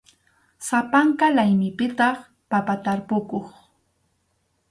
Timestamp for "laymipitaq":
1.37-2.17